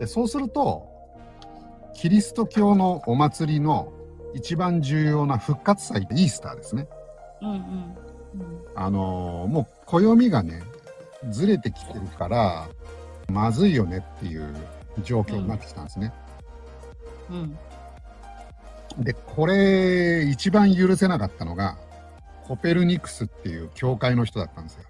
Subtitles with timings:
[0.00, 0.88] でそうすると
[1.94, 3.92] キリスト教のお祭りの
[4.34, 6.88] 一番重要な復活祭イースターですね。
[7.42, 7.96] うんうん
[8.74, 10.62] あのーもう暦がね
[11.30, 12.68] ずれてきてるから
[13.28, 14.54] まずいよねっていう
[15.02, 16.12] 状況になってきたんですね。
[17.30, 17.58] うん
[18.98, 21.76] でこれ一番許せなかったのが
[22.46, 24.84] コペルニクスっていう教会の人だったんですよ。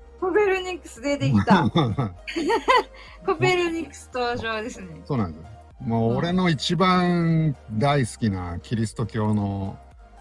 [0.71, 1.71] コペルニクス出てきた
[3.27, 5.45] コペルニクス登場ですねそうなんです。
[5.81, 9.79] もう俺の一番大好きなキリスト教の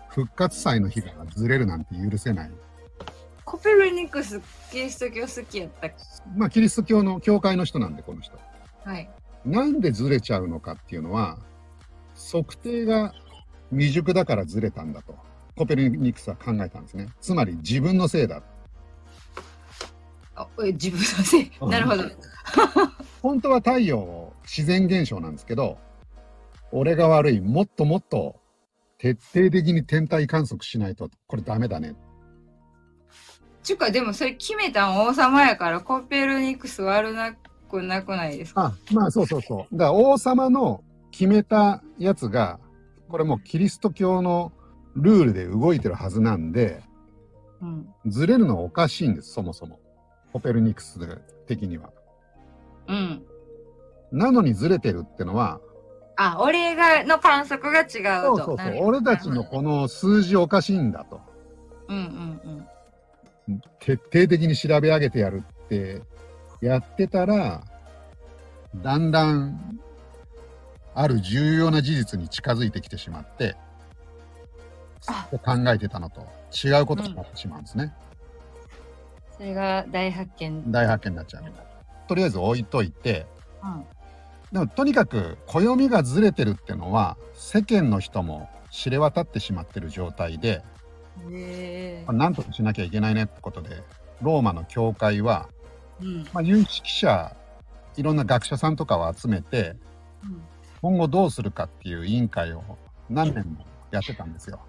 [0.09, 2.51] 復活祭の日がずれるなんて許せない。
[3.43, 4.39] コペルニクス
[4.71, 5.95] キリスト教好きやったっけ？
[6.37, 8.37] まあキリスト教の教会の人なんでこの人。
[8.85, 9.09] はい
[9.45, 11.37] なんでずれちゃうのかっていうのは
[12.31, 13.13] 測定が
[13.71, 15.15] 未熟だからずれたんだと
[15.55, 17.07] コペルニクスは考えたんですね。
[17.21, 18.41] つまり自分のせいだ。
[20.73, 21.51] 自分のせい？
[21.61, 21.69] うん。
[21.69, 22.03] なるほど。
[23.21, 25.77] 本当は太陽自然現象なんですけど
[26.71, 28.37] 俺が悪いもっともっと
[28.97, 31.95] 徹底的に天体観測しないとこれダメだね。
[33.63, 37.33] ちゅうかでもそれ決めたん王様やからコペルニクス悪な
[37.69, 38.65] くなくないですか？
[38.67, 39.77] あまあそうそうそう。
[39.77, 42.59] だから王様の決めたやつが
[43.09, 44.51] これもうキリスト教の
[44.95, 46.81] ルールで動いてるはずなんで
[47.61, 47.87] うん。
[48.07, 49.79] ずれるのはおかしいんですそもそも
[50.33, 50.99] コペルニクス
[51.47, 51.89] 的には。
[52.87, 53.23] うん。
[54.11, 55.59] なのにずれてるってのは
[56.15, 58.37] あ俺がの観測が違うと。
[58.37, 58.85] そうそうそう。
[58.85, 61.21] 俺たちのこの数字おかしいんだと。
[61.87, 62.41] うんうん
[63.47, 63.61] うん。
[63.79, 66.01] 徹底的に調べ上げてやるって
[66.61, 67.63] やってたら
[68.75, 69.79] だんだん
[70.93, 73.55] ある重要な事実に近づいてきてしまって
[75.31, 77.93] 考えてたのと違うことになってしまうんですね、
[79.39, 80.69] それが大発見。
[80.69, 81.43] 大発見になっちゃう
[82.09, 83.25] とりあえず置いといて。
[83.63, 83.85] うん。
[84.51, 90.63] でもとにかく暦がずれてるってのは世間の人も知れ渡ってしまってる状態で
[91.31, 92.05] へえ。
[92.11, 93.83] 何とかしなきゃいけないねってことで
[94.23, 95.49] ローマの教会は
[96.01, 96.23] うん。
[96.33, 97.35] まあ、有識者
[97.95, 99.75] いろんな学者さんとかを集めて
[100.23, 100.41] うん。
[100.81, 102.63] 今後どうするかっていう委員会を
[103.09, 104.59] 何年もやってたんですよ。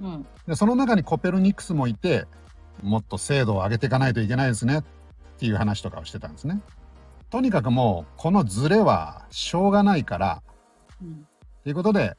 [0.00, 0.26] うん。
[0.48, 2.26] でその中にコペルニクスもいて
[2.82, 4.82] もっと精度を上げていかないといけないですねっ
[5.38, 6.60] ていう話とかをしてたんですね。
[7.30, 10.42] とにかくもうこのズレはしょうがないから
[11.02, 11.26] うん
[11.64, 12.16] ということで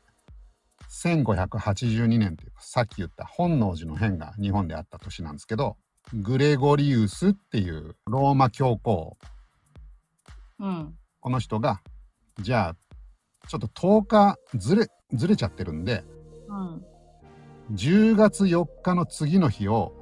[0.89, 5.77] 1582年というかさっき言った本能寺の変が日本であった年なんですけど
[6.13, 9.17] グレゴリウスっていうローマ教皇
[10.59, 11.81] うんこの人が
[12.39, 16.03] じゃあちょっと10日ずれずれちゃってるんで
[16.49, 16.85] うん
[17.73, 19.93] 10月4日の次の日を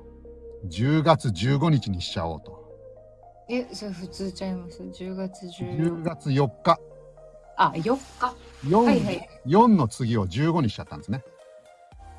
[0.68, 2.66] 10月15日にしちゃおうと。
[3.50, 6.80] えそれ普通ちゃいます？10月10 14月4日
[7.58, 8.36] あ4日
[8.68, 9.30] 4,、はいはい。
[9.46, 11.24] 4の次を15にしちゃったんですね。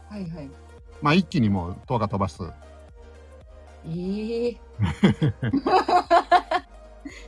[0.09, 0.51] はいはい。
[1.03, 2.43] まあ一気にもう10日飛ばす。
[3.89, 4.57] ええ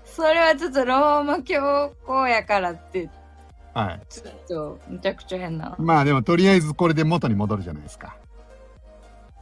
[0.04, 3.08] それはちょっとローマ教皇やからって。
[3.74, 4.00] はい。
[4.08, 5.76] ちょっとむちゃくちゃやな。
[5.78, 8.16] まあでもとりあえずこれで元に戻るじゃないですか、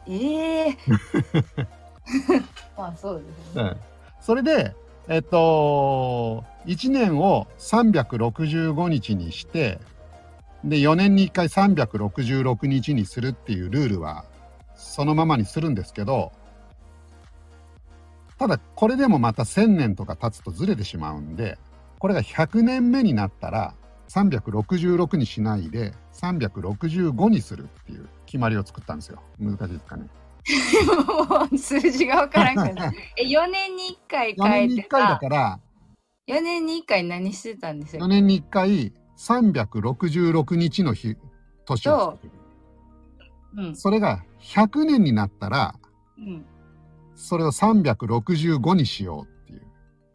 [0.09, 0.77] ええ
[2.77, 3.63] まあそうですね。
[3.63, 3.77] うん、
[4.21, 4.75] それで
[5.09, 9.79] えっと1年を365日にして
[10.65, 14.25] で4年に1回366日にするっていうルールは
[14.75, 16.33] そのままにするんですけど
[18.39, 21.59] ただこれでもまた1,000年とか経つとずれてしまうんで
[21.99, 23.75] これが100年目になったら
[24.09, 29.21] 366にしないで365にするっていう決まりを作ったんですよ。
[29.39, 30.09] 難しいですかね。
[31.29, 32.93] もう数字がわからんから。
[33.19, 35.61] え4年に1回4年に1変えて回ださから
[36.29, 41.17] 4年に1回何してたんです4よ年に1回366日の日
[41.65, 42.33] 年を作る。
[43.57, 43.71] う。
[43.71, 43.77] ん。
[43.77, 45.75] それが100年になったら
[46.19, 46.45] うん。
[47.15, 49.67] それを365にしようっていう。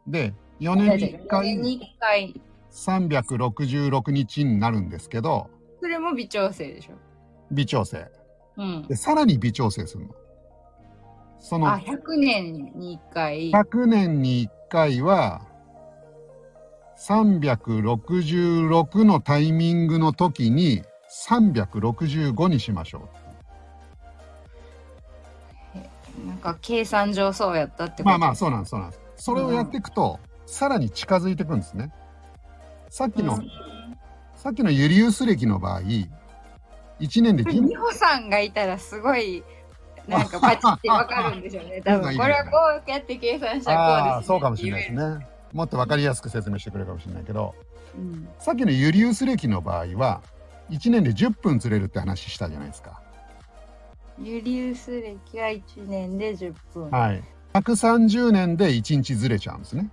[0.07, 5.49] で4年に1 4年回に1回366日になるんですけど
[5.81, 6.93] それも微調整でしょ？
[7.51, 8.05] 微調整。
[8.57, 8.87] うん。
[8.87, 10.15] でさらに微調整するの。
[11.39, 13.51] そのあ100年に1回。
[13.51, 15.41] 100年に1回は
[16.97, 20.83] 366のタイミングの時に
[21.27, 23.09] 365にしましょ
[26.27, 28.15] なんか計算上そうやったってこと？
[28.15, 29.01] うまあまあそうなんですそうなんです。
[29.15, 31.91] それをやっていくと、さらに近づいていくんですね
[32.91, 33.49] さっきの、うん
[34.35, 36.07] さっきのユリウス暦の場合1
[37.21, 39.43] 年で人美穂さんがいたらすごい
[40.07, 42.57] なんかパチってわかるんでしょうね 多分これはこ
[42.87, 47.53] うやって計算したらこうです、ね、そうかもしれないですねもっと分かりやすく説明してくれるかもしれないけど
[47.95, 48.27] うん。
[48.39, 50.21] さっきのユリウス暦の場合は
[50.71, 53.01] 1年で10分ずれるって話したじゃないですか。
[54.19, 56.89] ユリウス歴は1年で10分。
[56.89, 57.23] ははい。
[57.53, 59.89] 130年で1日ずれちゃうんですね。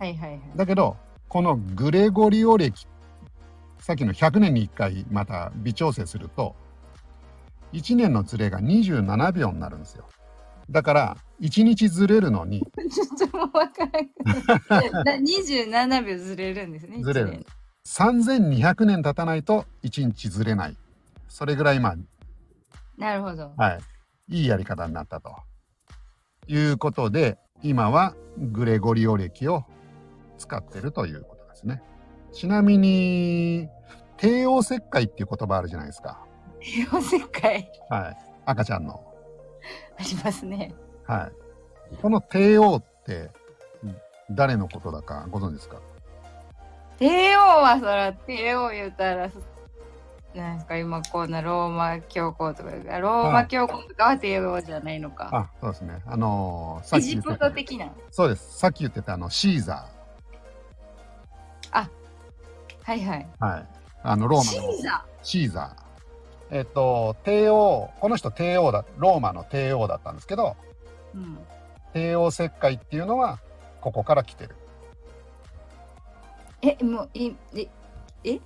[0.00, 0.40] いはいはい。
[0.56, 0.96] だけど
[1.32, 2.86] このグレゴリオ暦
[3.80, 6.54] さっきの100年に1回また微調整すると
[7.72, 10.04] 1年のずれが27秒になるんですよ。
[10.68, 13.88] だから1日ずれるのにちょっともうわか
[14.68, 15.04] らな。
[15.04, 17.02] な27秒ずれるんですね。
[17.02, 17.46] ずれる一
[17.86, 20.76] 年3200年経たないと1日ずれない。
[21.30, 21.96] それぐらいまあ
[22.98, 23.54] なるほど。
[23.56, 23.78] は
[24.28, 25.34] い、いいやり方になったと
[26.46, 29.64] いうことで今はグレゴリオ暦を
[30.42, 31.82] 使ってるということですね。
[32.32, 33.68] ちなみに
[34.16, 36.24] 帝王切開っていう言葉あるじゃないですか。
[36.60, 38.16] 帝王切開はい、
[38.46, 39.04] 赤ちゃんの。
[39.98, 40.74] ありますね。
[41.04, 41.30] は
[41.92, 43.30] い、この帝王って
[44.30, 45.80] 誰のことだかご存知ですか？
[46.98, 49.30] 帝王はそら帝王言うたら
[50.34, 55.28] なんですか今こんなローマ教皇とかローマ教皇とかは帝王じゃないのか。
[55.32, 56.00] あそうですね。
[56.06, 57.92] あのーさっエジプき言ってたト的な。
[58.10, 58.58] そうです。
[58.58, 59.88] さっき言ってたあのシーザ
[61.72, 63.26] はいはい。
[63.40, 63.46] ー。
[63.46, 63.66] はい。
[64.04, 66.56] あのローマのシーザシーザー。
[66.58, 71.18] えっと、帝王、この人帝王だ、ローマの帝王だったんですけど、ー。
[71.18, 71.38] うん。
[71.92, 73.38] 帝王切開っていうのは、
[73.80, 74.56] ここから来てる。
[76.62, 77.32] え、もう、え、
[78.24, 78.38] え、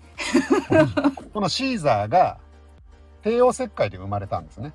[1.34, 2.38] このシーザーが、
[3.22, 4.72] 帝王切開で生まれたんですね。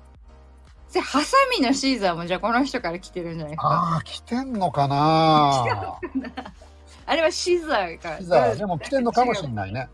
[0.88, 3.68] それハサミのシーザーもじゃあこの人から来てるんじゃないですか？
[3.68, 5.64] ああ、来てんのかな
[7.06, 8.16] あれはシザーか。
[8.18, 9.88] シーザー、でも来てんのかもしれないね。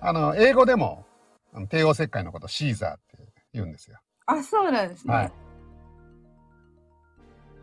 [0.00, 1.04] あの、英語でも、
[1.68, 3.98] 帝王切開のことシーザーって言うんですよ。
[4.26, 5.14] あ、そうなんですね。
[5.14, 5.32] はい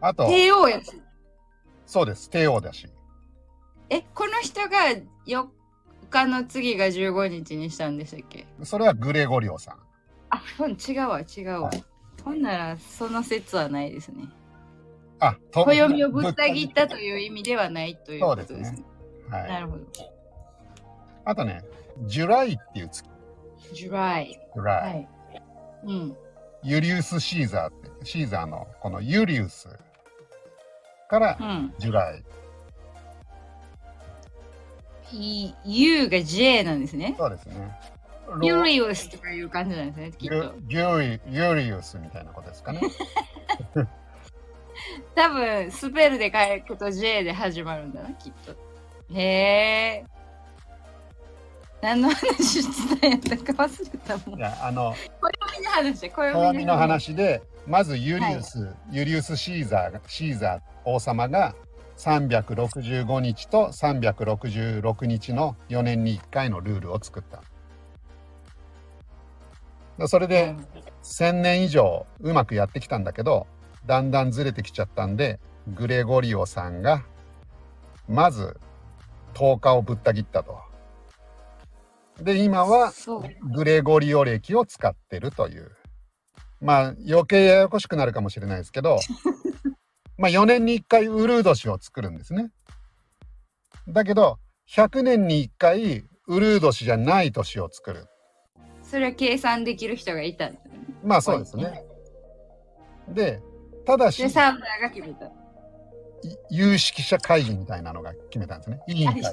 [0.03, 0.99] あと、帝王やし。
[1.85, 2.87] そうです、帝王だし。
[3.89, 4.79] え、この人が
[5.27, 5.47] 4
[6.09, 8.47] 日の次が15日にしたんでしたっけ？
[8.63, 9.77] それはグレゴリオさん。
[10.31, 11.61] あ、違うわ、違うわ。
[11.67, 11.83] はい
[12.23, 14.25] ほんなら、その説はないですね。
[15.21, 18.65] あ、と暦をぶった切ったという意味ではないということですね。
[18.65, 18.83] そうです。
[19.31, 19.47] はい。
[19.47, 19.83] なるほど。
[21.25, 21.63] あとね、
[22.05, 23.07] July っていう月。
[23.71, 24.39] ジュライ。
[24.53, 24.93] ジュライ。
[24.93, 25.07] はい。
[25.83, 26.17] うん。
[26.63, 29.69] ユリウス・シーザーって、シーザーのこのユリウス
[31.07, 31.73] からうん。
[31.77, 32.23] ジュライ。
[35.13, 37.13] い U が J なんですね。
[37.15, 37.79] そうですね。
[38.41, 40.35] ユリウスとかいう感じなんですね、きっと。
[40.67, 42.81] ユユリユリウスみたいなことですかね。
[45.15, 48.51] 多分、スペルで書くと J で始まるんだな、きっと。
[49.13, 50.05] へえ。
[51.81, 54.39] 何の話してたんやったか忘れたもん。
[54.39, 56.77] いや、あの、暦の話、暦鏡の。
[56.77, 61.55] 話で、まずユリウス、ユリウス・シーザーが、シーザー王様が
[61.97, 67.41] 365日と366日の4年に1回のルールを作った。
[69.97, 70.55] でそれで
[71.03, 73.45] 1000年以上うまくやってきたんだけど、
[73.85, 77.03] だんだんずれてきちゃったんで、グレゴリオさんが、
[78.07, 78.59] まず
[79.33, 80.59] 10日をぶった切ったと。
[82.21, 82.93] で、今は。
[83.53, 85.71] グレゴリオ暦を使ってるという。
[86.61, 88.99] まあ余計ややこしくなるかもしれないですけど、
[90.17, 92.51] まあ4年に1回ウルー年を作るんですね。
[93.87, 94.37] だけど
[94.69, 98.07] 100年に1回ウルー年じゃない年を作る。
[98.83, 100.51] それは計算できる人がいた。
[101.03, 101.83] まあそうですね。
[103.07, 103.41] で、
[103.85, 104.23] ただし
[106.49, 108.79] 有識者会議みたいなのが決めたんですね。
[108.87, 109.31] 委員会が。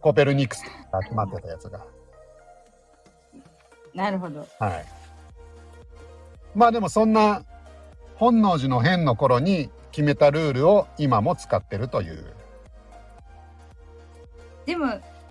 [0.00, 1.84] コペルニクスが集まってたやつが。
[3.94, 4.46] なるほど。
[4.60, 4.86] はい。
[6.54, 7.42] まあでもそんな
[8.16, 12.24] 本能寺の変の頃に決めたルールを今も使ってるという。
[14.66, 14.86] でも、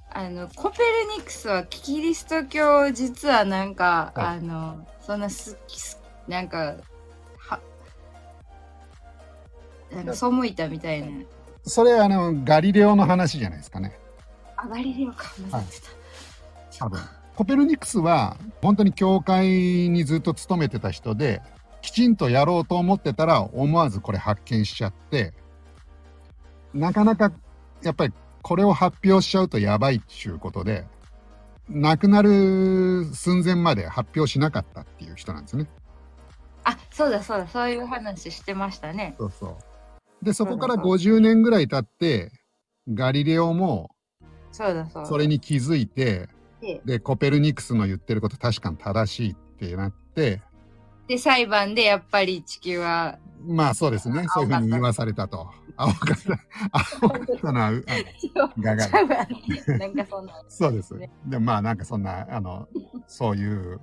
[0.10, 6.76] あの、コペルニクスはキリスト教実はなんか、はいあの、そんなすきす、なんか、は、
[9.92, 11.08] なんか背いたみたいな。
[11.64, 13.98] それあのガリレオの話じゃないですかね。
[14.56, 15.34] あ、ガリレオか。
[15.52, 15.82] 混ぜて
[16.78, 16.86] た。
[16.86, 17.00] 多分。
[17.36, 21.44] コペルニクスは本当に教会にずっと勤めてた人で
[21.84, 25.34] きちんとやろうと思ってたら思わずこれ発見しちゃって
[26.74, 27.32] なかなか
[27.84, 30.88] やっぱりこれを発表しちゃうとやばいっていうことで
[31.70, 35.68] 亡くなる寸前まで発表しなかったっていう人なんですね。
[36.64, 39.16] あ、そうだそうだ、そういう話してましたね。
[39.18, 39.56] そうそう。
[40.22, 42.32] でそこからそうだ50年ぐらい経って
[42.92, 43.92] ガリレオも
[44.52, 45.10] そうだそうだ。
[45.10, 46.30] それに気づいて
[46.62, 50.42] ででコペルニクスの言ってること確かに正しいってなって
[51.08, 54.26] で、裁判でやっぱり地球は、まあそうですね。
[54.28, 55.48] そういうふうに言わされたと。
[55.78, 56.40] 青かった。
[57.02, 57.82] 青かったのは、あの
[58.60, 59.28] ガガ裁判
[59.68, 60.34] で、なんかそんな。
[60.50, 61.10] そうですね。
[61.26, 62.68] でもまあなんかそんな、あの、
[63.08, 63.80] そういう